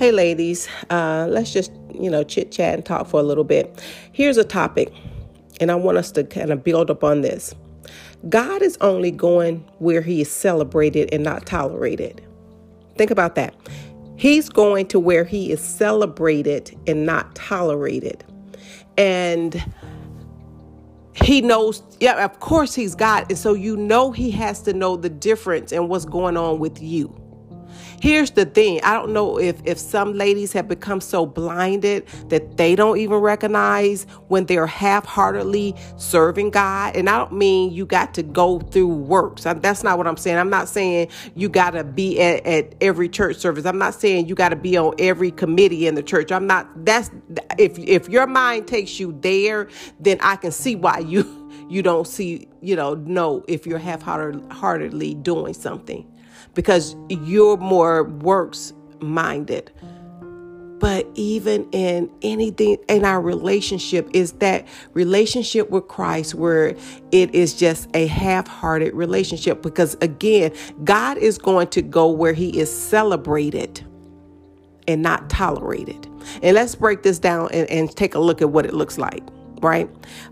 [0.00, 3.84] Hey, ladies, uh, let's just, you know, chit chat and talk for a little bit.
[4.12, 4.90] Here's a topic,
[5.60, 7.54] and I want us to kind of build up on this.
[8.26, 12.26] God is only going where he is celebrated and not tolerated.
[12.96, 13.54] Think about that.
[14.16, 18.24] He's going to where he is celebrated and not tolerated.
[18.96, 19.62] And
[21.12, 23.26] he knows, yeah, of course he's God.
[23.28, 26.80] And so you know he has to know the difference and what's going on with
[26.80, 27.19] you.
[28.00, 28.80] Here's the thing.
[28.82, 33.18] I don't know if if some ladies have become so blinded that they don't even
[33.18, 36.96] recognize when they're half-heartedly serving God.
[36.96, 39.44] And I don't mean you got to go through works.
[39.44, 40.38] That's not what I'm saying.
[40.38, 43.66] I'm not saying you got to be at, at every church service.
[43.66, 46.32] I'm not saying you got to be on every committee in the church.
[46.32, 47.10] I'm not that's
[47.58, 49.68] if if your mind takes you there,
[50.00, 51.36] then I can see why you
[51.68, 56.10] you don't see, you know, know if you're half-heartedly doing something
[56.54, 59.70] because you're more works minded.
[60.80, 66.74] But even in anything in our relationship, is that relationship with Christ where
[67.12, 69.60] it is just a half hearted relationship.
[69.60, 73.86] Because again, God is going to go where He is celebrated
[74.88, 76.06] and not tolerated.
[76.42, 79.22] And let's break this down and, and take a look at what it looks like,
[79.60, 79.88] right?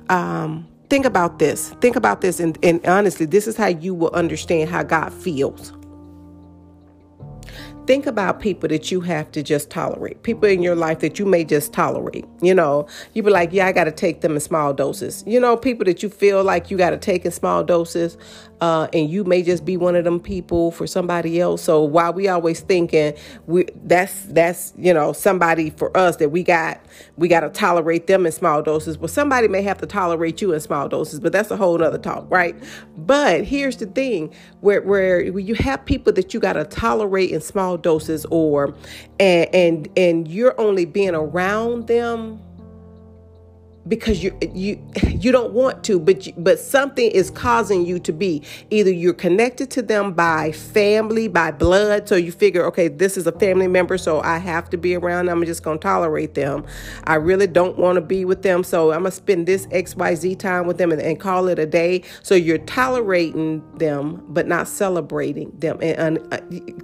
[0.08, 1.70] Um, think about this.
[1.82, 2.40] Think about this.
[2.40, 5.72] And, and honestly, this is how you will understand how God feels
[7.88, 11.24] think about people that you have to just tolerate, people in your life that you
[11.24, 12.26] may just tolerate.
[12.42, 15.24] You know, you be like, yeah, I got to take them in small doses.
[15.26, 18.18] You know, people that you feel like you got to take in small doses,
[18.60, 21.62] uh, and you may just be one of them people for somebody else.
[21.62, 23.14] So while we always thinking
[23.46, 26.80] we that's that's you know somebody for us that we got
[27.16, 30.52] we got to tolerate them in small doses, but somebody may have to tolerate you
[30.52, 31.20] in small doses.
[31.20, 32.56] But that's a whole other talk, right?
[32.96, 37.40] But here's the thing: where where you have people that you got to tolerate in
[37.40, 38.74] small doses or
[39.20, 42.40] and and and you're only being around them
[43.88, 44.78] because you you
[45.08, 48.42] you don't want to but you, but something is causing you to be.
[48.70, 53.26] Either you're connected to them by family by blood so you figure okay this is
[53.26, 56.64] a family member so I have to be around I'm just going to tolerate them.
[57.04, 60.38] I really don't want to be with them so I'm going to spend this XYZ
[60.38, 62.02] time with them and, and, call it a day.
[62.22, 65.78] So you're tolerating them but not celebrating them.
[65.82, 66.38] And, and uh,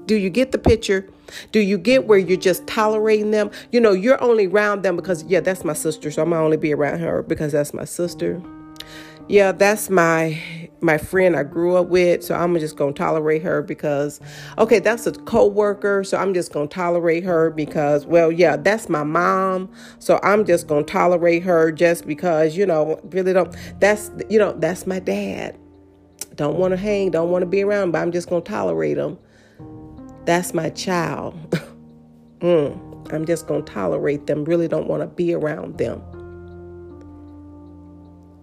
[0.06, 1.08] do you get the picture
[1.52, 3.50] do you get where you're just tolerating them?
[3.72, 6.56] You know, you're only around them because, yeah, that's my sister, so I'm gonna only
[6.56, 8.42] be around her because that's my sister.
[9.26, 10.38] Yeah, that's my
[10.82, 14.20] my friend I grew up with, so I'm just gonna tolerate her because,
[14.58, 19.02] okay, that's a co-worker, so I'm just gonna tolerate her because, well, yeah, that's my
[19.02, 23.56] mom, so I'm just gonna tolerate her just because, you know, really don't.
[23.80, 25.58] That's you know, that's my dad.
[26.34, 29.16] Don't want to hang, don't want to be around, but I'm just gonna tolerate him
[30.26, 31.34] that's my child.
[32.40, 36.02] mm, I'm just going to tolerate them, really don't want to be around them.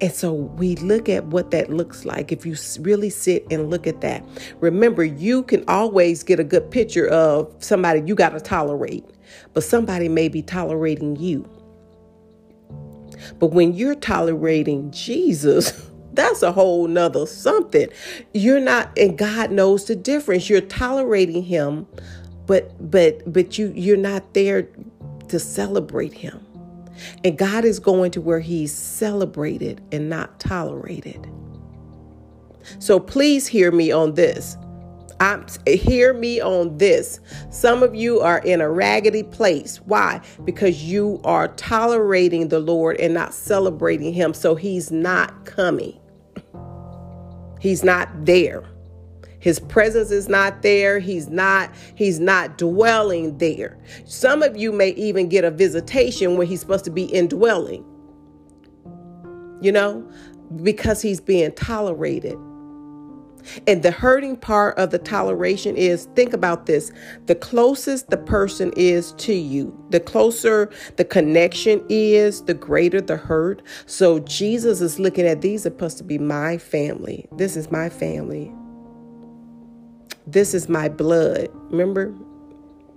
[0.01, 2.31] And so we look at what that looks like.
[2.31, 4.25] If you really sit and look at that,
[4.59, 9.05] remember, you can always get a good picture of somebody you got to tolerate,
[9.53, 11.47] but somebody may be tolerating you.
[13.37, 17.89] But when you're tolerating Jesus, that's a whole nother something.
[18.33, 20.49] You're not, and God knows the difference.
[20.49, 21.87] You're tolerating him,
[22.47, 24.67] but but but you you're not there
[25.29, 26.45] to celebrate him.
[27.23, 31.27] And God is going to where he's celebrated and not tolerated.
[32.79, 34.57] So please hear me on this.
[35.21, 37.19] I'm, hear me on this.
[37.51, 39.77] Some of you are in a raggedy place.
[39.85, 40.21] Why?
[40.45, 44.33] Because you are tolerating the Lord and not celebrating Him.
[44.33, 46.00] So He's not coming.
[47.61, 48.63] He's not there.
[49.37, 50.97] His presence is not there.
[50.97, 53.77] He's not he's not dwelling there.
[54.03, 57.85] Some of you may even get a visitation when he's supposed to be indwelling.
[59.61, 60.11] You know,
[60.63, 62.35] because he's being tolerated.
[63.67, 66.91] And the hurting part of the toleration is think about this
[67.25, 73.17] the closest the person is to you, the closer the connection is, the greater the
[73.17, 73.61] hurt.
[73.85, 77.27] So Jesus is looking at these are supposed to be my family.
[77.33, 78.51] This is my family.
[80.27, 81.49] This is my blood.
[81.71, 82.13] Remember,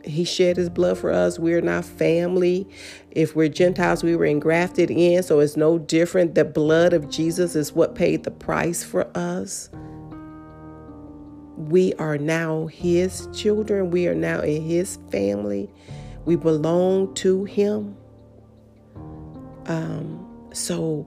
[0.05, 1.39] he shed his blood for us.
[1.39, 2.69] We're not family.
[3.11, 6.35] If we're Gentiles, we were engrafted in, so it's no different.
[6.35, 9.71] The blood of Jesus is what paid the price for us
[11.69, 13.91] we are now his children.
[13.91, 15.71] We are now in his family.
[16.25, 17.97] We belong to him.
[19.67, 21.07] Um, so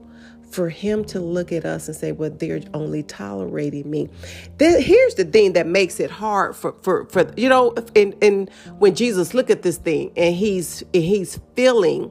[0.50, 4.08] for him to look at us and say, well, they're only tolerating me.
[4.56, 8.50] Then here's the thing that makes it hard for, for, for you know, and, and
[8.78, 12.10] when Jesus look at this thing and he's, and he's feeling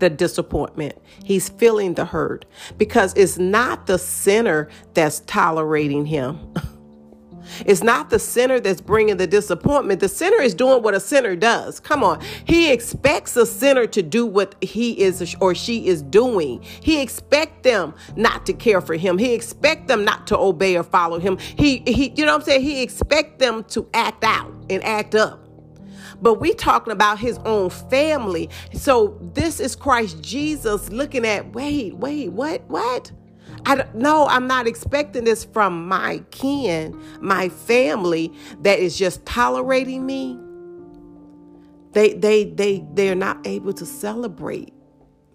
[0.00, 1.00] the disappointment.
[1.24, 2.44] He's feeling the hurt
[2.76, 6.54] because it's not the sinner that's tolerating him.
[7.66, 10.00] It's not the sinner that's bringing the disappointment.
[10.00, 11.80] The sinner is doing what a sinner does.
[11.80, 12.20] Come on.
[12.44, 16.62] He expects a sinner to do what he is or she is doing.
[16.62, 19.18] He expect them not to care for him.
[19.18, 21.38] He expect them not to obey or follow him.
[21.38, 22.62] He he you know what I'm saying?
[22.62, 25.42] He expect them to act out and act up
[26.22, 28.48] but we talking about his own family.
[28.72, 33.10] So this is Christ Jesus looking at, wait, wait, what, what?
[33.66, 38.32] I no, I'm not expecting this from my kin, my family
[38.62, 40.38] that is just tolerating me.
[41.92, 44.72] They they they they're not able to celebrate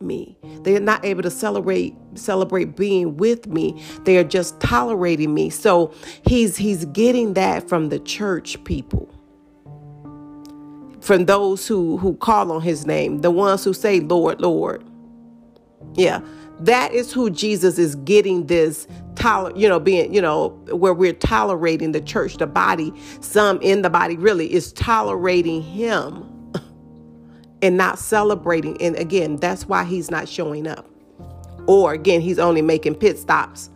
[0.01, 0.37] me.
[0.61, 3.81] They're not able to celebrate celebrate being with me.
[4.03, 5.49] They are just tolerating me.
[5.49, 5.93] So
[6.27, 9.09] he's he's getting that from the church people.
[11.01, 14.83] From those who who call on his name, the ones who say Lord, Lord.
[15.95, 16.21] Yeah.
[16.59, 21.13] That is who Jesus is getting this toler, you know, being, you know, where we're
[21.13, 26.25] tolerating the church, the body, some in the body really is tolerating him
[27.61, 28.81] and not celebrating.
[28.81, 30.89] And again, that's why he's not showing up.
[31.67, 33.69] Or again, he's only making pit stops.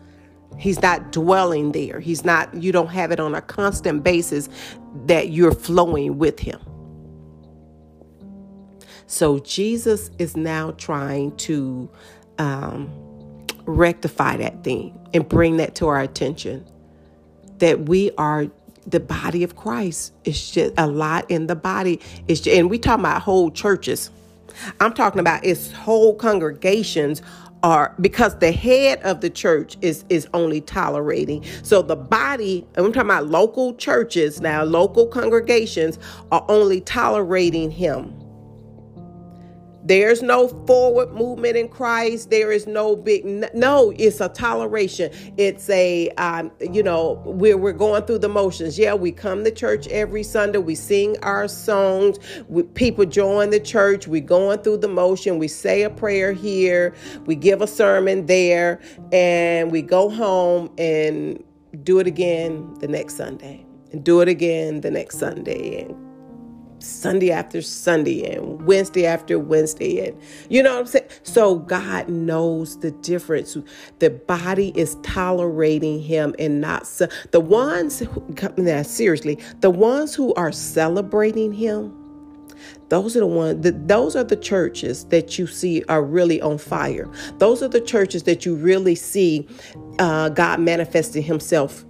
[0.58, 2.00] He's not dwelling there.
[2.00, 4.50] He's not, you don't have it on a constant basis
[5.06, 6.60] that you're flowing with him.
[9.08, 11.90] So Jesus is now trying to
[12.42, 12.92] um,
[13.66, 16.66] rectify that thing and bring that to our attention
[17.60, 18.48] that we are
[18.88, 20.14] the body of Christ.
[20.26, 22.00] It's just a lot in the body.
[22.28, 24.12] It's just, and we talking about whole churches.
[24.80, 27.22] I'm talking about its whole congregations
[27.64, 31.46] are because the head of the church is is only tolerating.
[31.64, 36.00] So the body, I'm talking about local churches now, local congregations
[36.32, 38.21] are only tolerating him.
[39.84, 42.30] There's no forward movement in Christ.
[42.30, 43.94] There is no big no.
[43.98, 45.12] It's a toleration.
[45.38, 48.78] It's a um, you know where we're going through the motions.
[48.78, 50.60] Yeah, we come to church every Sunday.
[50.60, 52.20] We sing our songs.
[52.48, 54.08] We, people join the church.
[54.08, 55.40] We're going through the motion.
[55.40, 56.94] We say a prayer here.
[57.26, 58.80] We give a sermon there,
[59.12, 61.44] and we go home and
[61.84, 66.11] do it again the next Sunday, and do it again the next Sunday, and
[66.82, 70.08] Sunday after Sunday and Wednesday after Wednesday.
[70.08, 71.08] And you know what I'm saying?
[71.24, 73.58] So God knows the difference.
[74.00, 76.86] The body is tolerating him and not
[77.32, 81.98] the ones who, seriously, the ones who are celebrating him.
[82.90, 86.58] Those are the ones that those are the churches that you see are really on
[86.58, 87.10] fire.
[87.38, 89.48] Those are the churches that you really see
[90.00, 91.86] uh, God manifesting Himself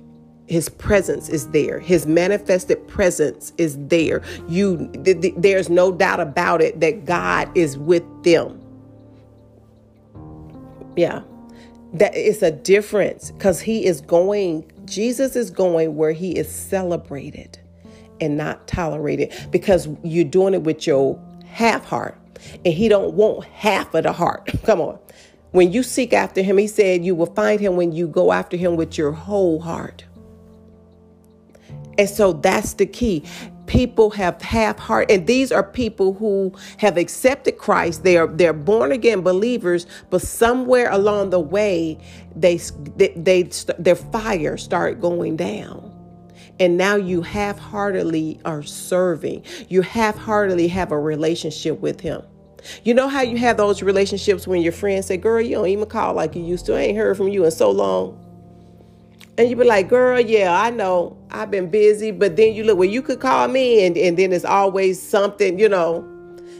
[0.51, 1.79] his presence is there.
[1.79, 4.21] His manifested presence is there.
[4.49, 8.61] You th- th- there's no doubt about it that god is with them.
[10.97, 11.21] Yeah.
[11.93, 17.57] That it's a difference because he is going jesus is going where he is celebrated
[18.19, 22.17] and not tolerated because you're doing it with your half heart
[22.65, 24.51] and he don't want half of the heart.
[24.65, 24.99] Come on.
[25.51, 28.57] When you seek after him he said you will find him when you go after
[28.57, 30.03] him with your whole heart
[31.97, 33.23] and so that's the key.
[33.67, 38.03] People have half heart, and these are people who have accepted Christ.
[38.03, 41.97] They are they're born again believers, but somewhere along the way,
[42.35, 42.57] they
[42.97, 43.43] they, they
[43.79, 45.87] their fire start going down.
[46.59, 49.43] And now you half heartedly are serving.
[49.69, 52.21] You half heartedly have a relationship with Him.
[52.83, 55.87] You know how you have those relationships when your friends say, Girl, you don't even
[55.87, 56.75] call like you used to.
[56.75, 58.20] I ain't heard from you in so long.
[59.37, 62.11] And you be like, girl, yeah, I know I've been busy.
[62.11, 63.85] But then you look, well, you could call me.
[63.85, 66.07] And, and then it's always something, you know.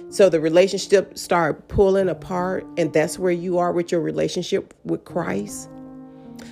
[0.10, 2.66] So the relationship start pulling apart.
[2.78, 5.70] And that's where you are with your relationship with Christ.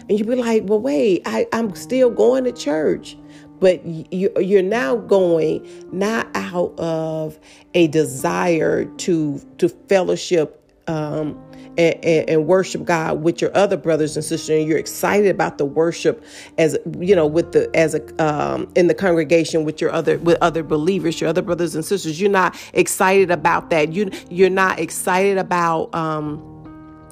[0.08, 3.18] And you be like, well, wait, I, I'm still going to church.
[3.60, 7.38] But you, you're now going not out of
[7.74, 11.38] a desire to to fellowship um,
[11.80, 15.58] and, and, and, worship God with your other brothers and sisters, and you're excited about
[15.58, 16.24] the worship
[16.58, 20.38] as you know with the as a um, in the congregation with your other with
[20.42, 22.20] other believers, your other brothers and sisters.
[22.20, 23.94] You're not excited about that.
[23.94, 25.96] You you're not excited about.
[25.96, 26.46] Um,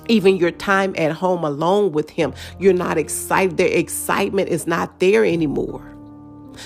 [0.10, 3.58] even your time at home alone with him, you're not excited.
[3.58, 5.84] The excitement is not there anymore.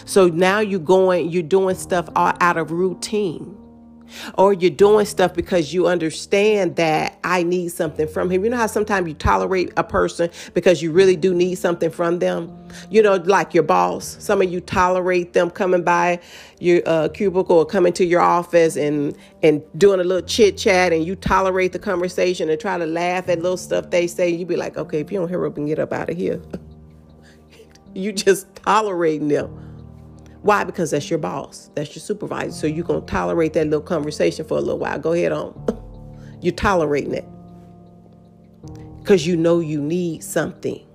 [0.06, 3.58] So now you're going, you're doing stuff all out of routine.
[4.38, 8.44] Or you're doing stuff because you understand that I need something from him.
[8.44, 12.20] You know how sometimes you tolerate a person because you really do need something from
[12.20, 12.58] them?
[12.90, 14.18] You know, like your boss.
[14.20, 16.20] Some of you tolerate them coming by
[16.60, 20.94] your uh, cubicle or coming to your office and and doing a little chit chat,
[20.94, 24.30] and you tolerate the conversation and try to laugh at little stuff they say.
[24.30, 26.42] You be like, okay, if you don't hurry up and get up out of here,
[27.94, 29.71] you just tolerating them.
[30.42, 30.64] Why?
[30.64, 32.52] Because that's your boss, that's your supervisor.
[32.52, 34.98] So you're going to tolerate that little conversation for a little while.
[35.00, 35.54] Go ahead on.
[36.42, 37.28] you're tolerating it
[39.00, 40.86] because you know you need something.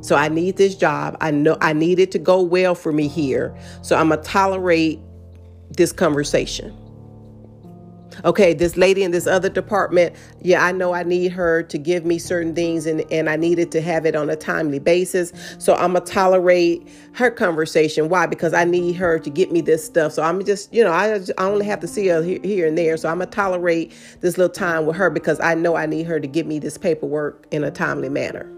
[0.00, 1.16] So I need this job.
[1.20, 3.56] I know I need it to go well for me here.
[3.82, 5.00] So I'm going to tolerate
[5.70, 6.76] this conversation
[8.24, 12.04] okay, this lady in this other department, yeah, I know I need her to give
[12.04, 15.32] me certain things and, and I needed to have it on a timely basis.
[15.58, 18.08] So I'm going to tolerate her conversation.
[18.08, 18.26] Why?
[18.26, 20.12] Because I need her to get me this stuff.
[20.12, 22.96] So I'm just, you know, I, I only have to see her here and there.
[22.96, 26.06] So I'm going to tolerate this little time with her because I know I need
[26.06, 28.50] her to get me this paperwork in a timely manner.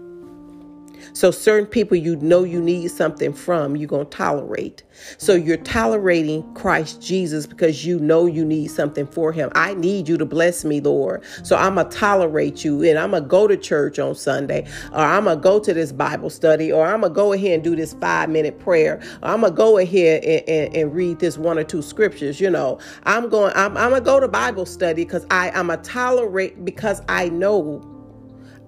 [1.17, 4.83] So certain people you know you need something from, you're going to tolerate.
[5.17, 9.49] So you're tolerating Christ Jesus because you know you need something for him.
[9.55, 11.23] I need you to bless me, Lord.
[11.41, 14.67] So I'm going to tolerate you and I'm going to go to church on Sunday
[14.91, 17.53] or I'm going to go to this Bible study or I'm going to go ahead
[17.53, 19.01] and do this five minute prayer.
[19.23, 22.39] Or I'm going to go ahead and, and, and, read this one or two scriptures.
[22.39, 25.71] You know, I'm going, I'm, I'm going to go to Bible study because I, I'm
[25.71, 27.96] a tolerate because I know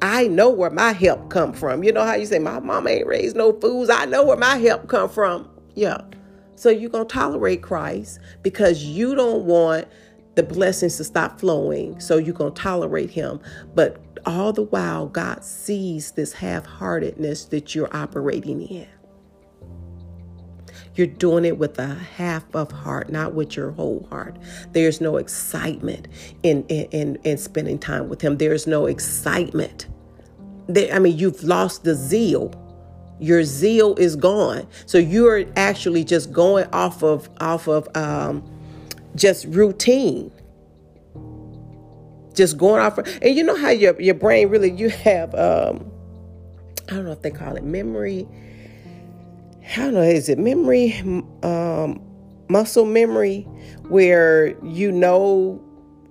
[0.01, 1.84] I know where my help come from.
[1.84, 3.89] You know how you say my mama ain't raised no fools.
[3.89, 5.50] I know where my help come from.
[5.75, 6.01] Yeah.
[6.56, 9.88] So you're going to tolerate Christ because you don't want
[10.36, 12.00] the blessings to stop flowing.
[12.00, 13.39] So you're going to tolerate him.
[13.75, 18.88] But all the while, God sees this half heartedness that you're operating in.
[21.00, 24.36] You're doing it with a half of heart, not with your whole heart.
[24.74, 26.10] There's no excitement
[26.44, 28.38] in in, in, in spending time with him.
[28.38, 29.88] There's no excitement.
[30.68, 32.53] There, I mean, you've lost the zeal.
[33.18, 34.68] Your zeal is gone.
[34.86, 38.44] So you're actually just going off of off of um,
[39.15, 40.34] just routine
[42.36, 45.91] just going off and you know how your, your brain really you have um
[46.88, 48.25] i don't know if they call it memory
[49.76, 51.00] Don't know, is it memory,
[51.44, 52.02] um,
[52.50, 53.42] muscle memory,
[53.88, 55.62] where you know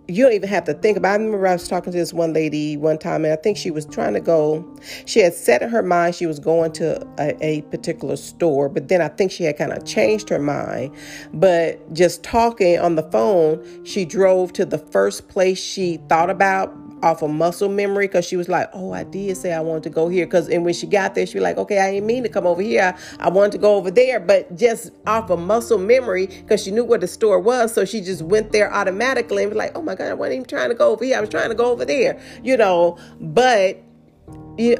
[0.08, 1.10] you don't even have to think about.
[1.10, 1.12] It.
[1.12, 3.70] I remember I was talking to this one lady one time, and I think she
[3.70, 4.64] was trying to go.
[5.04, 8.88] She had set in her mind she was going to a, a particular store, but
[8.88, 10.94] then I think she had kind of changed her mind.
[11.34, 16.74] But just talking on the phone, she drove to the first place she thought about
[17.02, 19.90] off of muscle memory because she was like, "Oh, I did say I wanted to
[19.90, 22.22] go here." Because and when she got there, she was like, "Okay, I didn't mean
[22.22, 22.94] to come over here.
[23.18, 26.84] I wanted to go over there." But just off of muscle memory, because she knew
[26.84, 29.94] where the store was, so she just went there automatically and was like, "Oh my
[29.94, 31.16] God, I wasn't even trying to go over here.
[31.16, 32.96] I was trying to go over there," you know.
[33.20, 33.78] But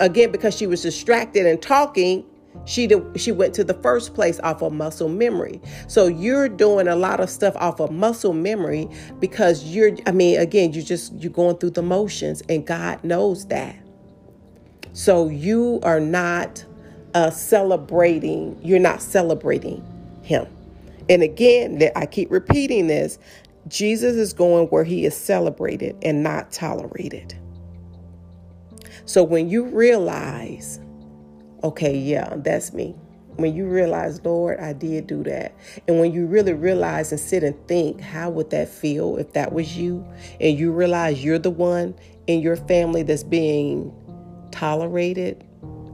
[0.01, 2.25] again, because she was distracted and talking,
[2.69, 5.61] she she went to the first place off of muscle memory.
[5.89, 8.89] So you're doing a lot of stuff off of muscle memory
[9.21, 13.47] because you're I mean again, you just you're going through the motions and God knows
[13.47, 13.75] that.
[14.93, 16.63] So you are not
[17.15, 19.83] uh, celebrating, you're not celebrating
[20.23, 20.47] him.
[21.09, 23.19] And again, that I keep repeating this,
[23.67, 27.35] Jesus is going where he is celebrated and not tolerated.
[29.07, 30.81] So when you realize
[31.63, 32.95] okay, yeah, that's me.
[33.37, 35.55] When you realize, Lord, I did do that.
[35.87, 39.53] And when you really realize and sit and think, how would that feel if that
[39.53, 40.05] was you?
[40.41, 41.95] And you realize you're the one
[42.27, 43.95] in your family that's being
[44.51, 45.45] tolerated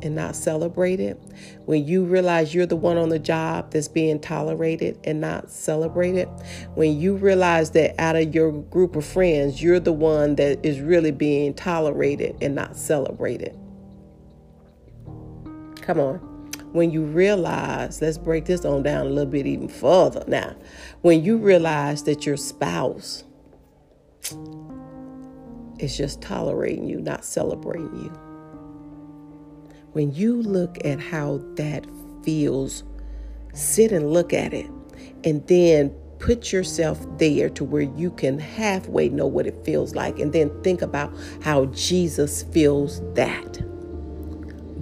[0.00, 1.18] and not celebrated.
[1.66, 6.28] When you realize you're the one on the job that's being tolerated and not celebrated.
[6.74, 10.80] When you realize that out of your group of friends, you're the one that is
[10.80, 13.58] really being tolerated and not celebrated
[15.84, 16.16] Come on.
[16.72, 20.56] When you realize, let's break this on down a little bit even further now.
[21.02, 23.22] When you realize that your spouse
[25.78, 28.08] is just tolerating you, not celebrating you.
[29.92, 31.86] When you look at how that
[32.22, 32.82] feels,
[33.52, 34.70] sit and look at it
[35.22, 40.18] and then put yourself there to where you can halfway know what it feels like
[40.18, 43.60] and then think about how Jesus feels that.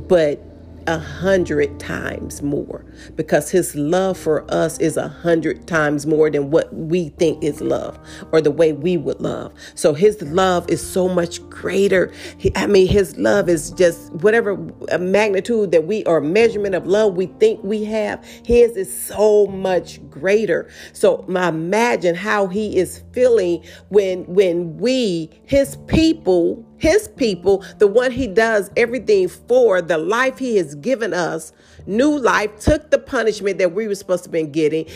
[0.06, 0.51] But
[0.86, 2.84] a hundred times more
[3.16, 7.60] because his love for us is a hundred times more than what we think is
[7.60, 7.98] love
[8.32, 9.52] or the way we would love.
[9.74, 12.12] So his love is so much greater.
[12.38, 14.56] He, I mean, his love is just whatever
[14.98, 18.24] magnitude that we or measurement of love we think we have.
[18.44, 20.70] His is so much greater.
[20.92, 28.10] So imagine how he is feeling when when we, his people, his people, the one
[28.10, 31.52] he does everything for, the life he has given us,
[31.86, 34.86] new life, took the punishment that we were supposed to been getting,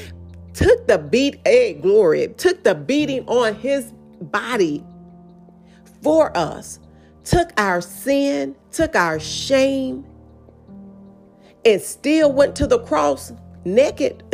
[0.52, 4.84] took the beat, hey, glory, took the beating on his body
[6.02, 6.80] for us,
[7.22, 10.04] took our sin, took our shame,
[11.64, 13.32] and still went to the cross
[13.64, 14.24] naked.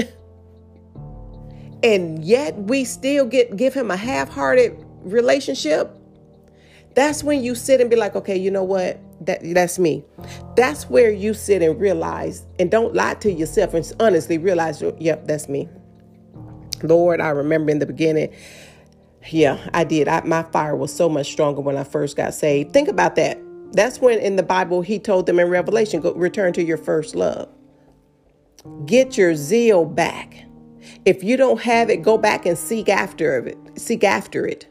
[1.83, 5.99] and yet we still get give him a half-hearted relationship
[6.95, 9.01] that's when you sit and be like, okay, you know what?
[9.25, 10.05] That that's me.
[10.57, 15.27] That's where you sit and realize, and don't lie to yourself, and honestly realize, yep,
[15.27, 15.69] that's me.
[16.83, 18.35] Lord, I remember in the beginning,
[19.31, 20.09] yeah, I did.
[20.09, 22.73] I, my fire was so much stronger when I first got saved.
[22.73, 23.39] Think about that.
[23.73, 27.15] That's when in the Bible he told them in Revelation, go return to your first
[27.15, 27.49] love.
[28.85, 30.45] Get your zeal back.
[31.05, 33.59] If you don't have it, go back and seek after it.
[33.77, 34.67] Seek after it.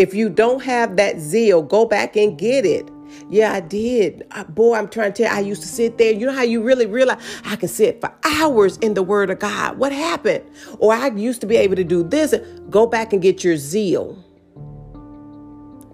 [0.00, 2.90] If you don't have that zeal, go back and get it.
[3.28, 4.26] Yeah, I did.
[4.48, 6.10] Boy, I'm trying to tell you, I used to sit there.
[6.10, 9.40] You know how you really realize I can sit for hours in the Word of
[9.40, 9.76] God.
[9.76, 10.42] What happened?
[10.78, 12.34] Or I used to be able to do this.
[12.70, 14.24] Go back and get your zeal.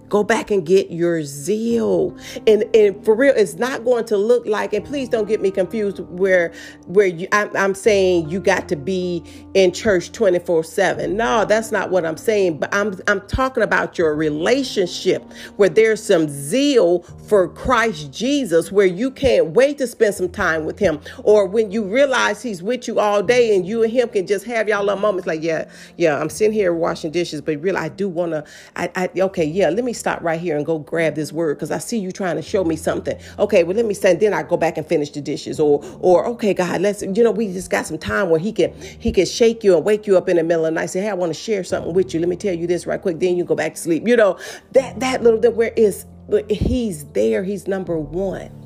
[0.08, 2.16] Go back and get your zeal.
[2.46, 5.50] And and for real, it's not going to look like, and please don't get me
[5.50, 6.52] confused where
[6.86, 9.22] where you I'm, I'm saying you got to be
[9.54, 11.12] in church 24-7.
[11.12, 12.58] No, that's not what I'm saying.
[12.58, 15.24] But I'm I'm talking about your relationship
[15.56, 20.64] where there's some zeal for Christ Jesus, where you can't wait to spend some time
[20.64, 21.00] with him.
[21.24, 24.44] Or when you realize he's with you all day and you and him can just
[24.46, 27.88] have y'all little moments like, yeah, yeah, I'm sitting here washing dishes, but really I
[27.88, 28.44] do wanna
[28.76, 31.72] I, I okay, yeah, let me stop right here and go grab this word because
[31.72, 33.18] I see you trying to show me something.
[33.40, 34.20] Okay, well, let me send.
[34.20, 35.58] Then I go back and finish the dishes.
[35.58, 37.02] Or, or okay, God, let's.
[37.02, 39.84] You know, we just got some time where He can He can shake you and
[39.84, 40.90] wake you up in the middle of the night.
[40.90, 42.20] Say, hey, I want to share something with you.
[42.20, 43.18] Let me tell you this right quick.
[43.18, 44.06] Then you go back to sleep.
[44.06, 44.38] You know
[44.72, 47.42] that that little that where is but He's there.
[47.42, 48.65] He's number one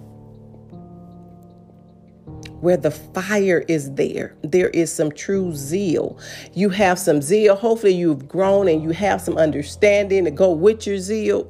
[2.60, 6.18] where the fire is there, there is some true zeal.
[6.52, 7.56] You have some zeal.
[7.56, 11.46] Hopefully, you've grown and you have some understanding to go with your zeal.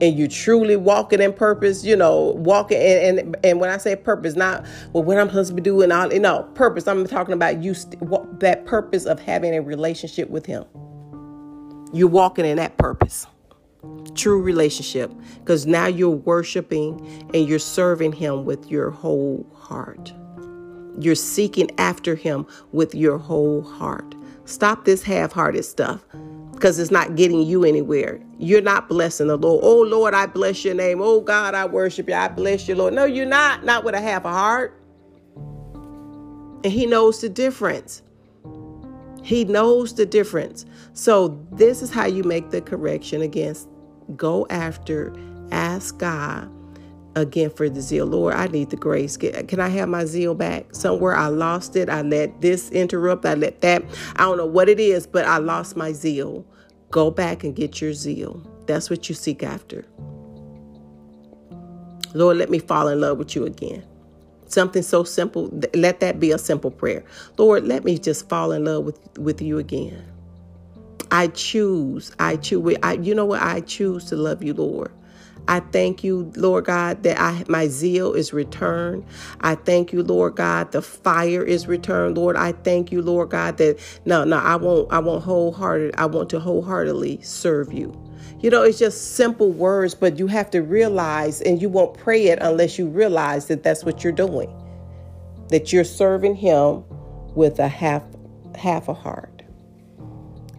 [0.00, 3.94] And you truly walking in purpose, you know, walking and, and and when I say
[3.94, 6.88] purpose, not well, what I'm supposed to be doing, all you know, purpose.
[6.88, 10.64] I'm talking about you st- that purpose of having a relationship with Him.
[11.92, 13.24] You're walking in that purpose
[14.14, 20.12] true relationship because now you're worshiping and you're serving him with your whole heart.
[20.98, 24.14] You're seeking after him with your whole heart.
[24.44, 26.04] Stop this half hearted stuff
[26.52, 28.20] because it's not getting you anywhere.
[28.38, 29.60] You're not blessing the Lord.
[29.64, 31.00] Oh, Lord, I bless your name.
[31.00, 32.14] Oh, God, I worship you.
[32.14, 32.94] I bless you, Lord.
[32.94, 33.64] No, you're not.
[33.64, 34.80] Not with a half a heart.
[35.34, 38.02] And he knows the difference.
[39.22, 40.66] He knows the difference.
[40.92, 43.68] So, this is how you make the correction against
[44.16, 45.14] go after,
[45.50, 46.50] ask God
[47.16, 48.06] again for the zeal.
[48.06, 49.16] Lord, I need the grace.
[49.16, 50.74] Can I have my zeal back?
[50.74, 51.88] Somewhere I lost it.
[51.88, 53.24] I let this interrupt.
[53.24, 53.84] I let that.
[54.16, 56.44] I don't know what it is, but I lost my zeal.
[56.90, 58.42] Go back and get your zeal.
[58.66, 59.84] That's what you seek after.
[62.14, 63.84] Lord, let me fall in love with you again.
[64.46, 65.50] Something so simple.
[65.74, 67.04] Let that be a simple prayer.
[67.38, 70.04] Lord, let me just fall in love with, with you again.
[71.14, 73.40] I choose, I choose, I, you know what?
[73.40, 74.90] I choose to love you, Lord.
[75.46, 79.04] I thank you, Lord God, that I my zeal is returned.
[79.40, 82.34] I thank you, Lord God, the fire is returned, Lord.
[82.34, 86.30] I thank you, Lord God, that no, no, I won't, I won't wholehearted, I want
[86.30, 87.94] to wholeheartedly serve you.
[88.40, 92.26] You know, it's just simple words, but you have to realize, and you won't pray
[92.26, 94.52] it unless you realize that that's what you're doing,
[95.50, 96.82] that you're serving Him
[97.36, 98.02] with a half
[98.56, 99.33] half a heart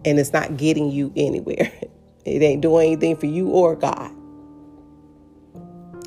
[0.06, 1.72] and it's not getting you anywhere.
[2.26, 4.12] It ain't doing anything for you or God.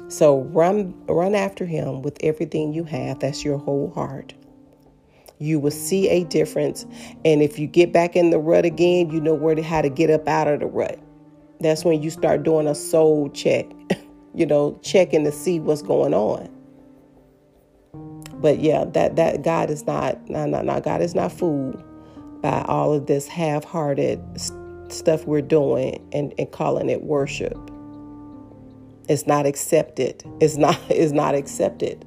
[0.09, 3.21] So run run after him with everything you have.
[3.21, 4.35] That's your whole heart.
[5.39, 6.87] You will see a difference.
[7.25, 9.89] And if you get back in the rut again, you know where to, how to
[9.89, 10.99] get up out of the rut.
[11.61, 13.67] That's when you start doing a soul check.
[14.35, 16.53] you know, checking to see what's going on.
[18.41, 21.81] But yeah, that that God is not no no no God is not fooled
[22.43, 24.23] by all of this half hearted
[24.89, 27.57] stuff we're doing and, and calling it worship.
[29.09, 30.23] It's not accepted.
[30.41, 32.05] It's not is not accepted.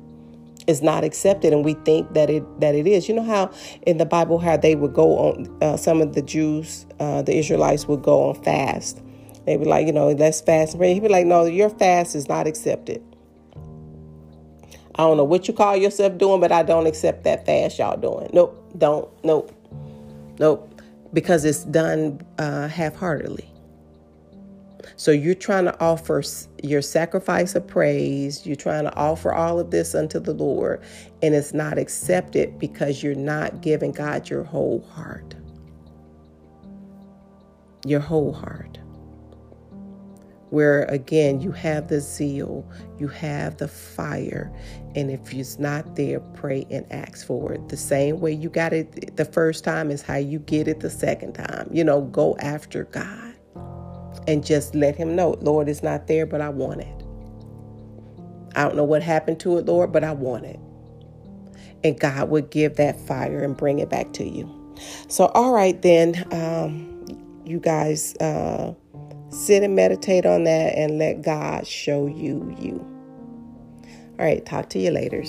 [0.67, 3.09] It's not accepted, and we think that it that it is.
[3.09, 3.51] You know how
[3.87, 5.57] in the Bible how they would go on.
[5.61, 9.01] Uh, some of the Jews, uh, the Israelites, would go on fast.
[9.45, 10.93] They would be like, you know, let's fast and.
[10.93, 13.03] He'd be like, no, your fast is not accepted.
[14.95, 17.97] I don't know what you call yourself doing, but I don't accept that fast y'all
[17.97, 18.29] doing.
[18.33, 19.51] Nope, don't, nope,
[20.41, 20.81] nope,
[21.13, 23.47] because it's done uh, half-heartedly.
[24.95, 26.23] So you're trying to offer
[26.63, 28.45] your sacrifice of praise.
[28.45, 30.81] You're trying to offer all of this unto the Lord,
[31.21, 35.35] and it's not accepted because you're not giving God your whole heart.
[37.85, 38.79] Your whole heart.
[40.51, 44.51] Where again, you have the zeal, you have the fire,
[44.95, 47.69] and if it's not there, pray and ask for it.
[47.69, 50.89] The same way you got it the first time is how you get it the
[50.89, 51.69] second time.
[51.71, 53.33] You know, go after God
[54.27, 57.03] and just let Him know, Lord, it's not there, but I want it.
[58.55, 60.59] I don't know what happened to it, Lord, but I want it.
[61.83, 64.75] And God would give that fire and bring it back to you.
[65.07, 67.05] So, all right, then, um,
[67.45, 68.73] you guys uh,
[69.31, 72.85] sit and meditate on that and let God show you you.
[74.19, 75.23] All right, talk to you later.